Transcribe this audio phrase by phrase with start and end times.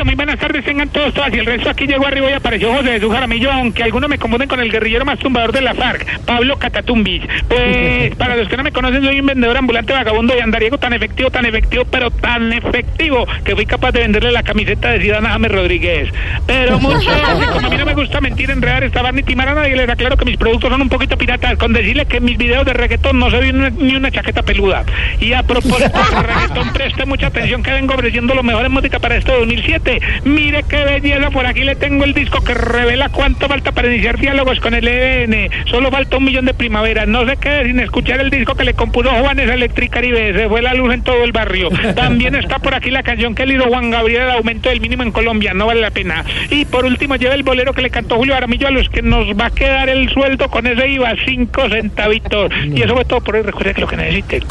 [0.00, 1.30] Pero muy buenas tardes, tengan todos, todas.
[1.34, 4.48] Y el resto aquí llegó arriba y apareció José Jesús Jaramillo, aunque algunos me confunden
[4.48, 7.22] con el guerrillero más tumbador de la FARC, Pablo Catatumbis.
[7.46, 10.94] Pues, para los que no me conocen, soy un vendedor ambulante vagabundo y andariego tan
[10.94, 15.28] efectivo, tan efectivo, pero tan efectivo, que fui capaz de venderle la camiseta de Zidane
[15.28, 16.08] a James Rodríguez.
[16.46, 17.10] Pero mucho,
[17.52, 20.16] como a mí no me gusta mentir, enredar, estabar ni timar a nadie, les aclaro
[20.16, 23.18] que mis productos son un poquito piratas, con decirle que en mis videos de reggaetón
[23.18, 24.82] no se ve ni una, ni una chaqueta peluda.
[25.20, 28.98] Y a propósito del reggaetón, preste mucha atención que vengo ofreciendo lo mejor en música
[28.98, 29.89] para este 2007.
[30.24, 34.18] Mire qué belleza, por aquí le tengo el disco que revela cuánto falta para iniciar
[34.18, 35.66] diálogos con el EDN.
[35.66, 37.08] Solo falta un millón de primaveras.
[37.08, 40.32] No se quede sin escuchar el disco que le compuso Juanes Electric Caribe.
[40.34, 41.68] Se fue la luz en todo el barrio.
[41.94, 45.02] También está por aquí la canción que le hizo Juan Gabriel, el aumento del mínimo
[45.02, 45.54] en Colombia.
[45.54, 46.24] No vale la pena.
[46.50, 49.28] Y por último, lleva el bolero que le cantó Julio Aramillo a los que nos
[49.38, 52.52] va a quedar el sueldo con ese IVA, cinco centavitos.
[52.70, 53.42] Y eso fue todo por hoy.
[53.42, 54.42] Recuerde que lo que necesite.